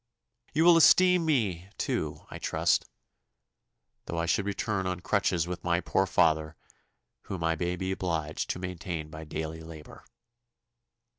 "You 0.55 0.65
will 0.65 0.77
esteem 0.77 1.25
me, 1.27 1.69
too, 1.77 2.25
I 2.31 2.39
trust, 2.39 2.85
though 4.05 4.17
I 4.17 4.25
should 4.25 4.47
return 4.47 4.87
on 4.87 5.01
crutches 5.01 5.45
with 5.47 5.63
my 5.63 5.79
poor 5.79 6.07
father, 6.07 6.55
whom 7.25 7.43
I 7.43 7.55
may 7.55 7.75
be 7.75 7.91
obliged 7.91 8.49
to 8.49 8.57
maintain 8.57 9.11
by 9.11 9.25
daily 9.25 9.61
labour. 9.61 10.03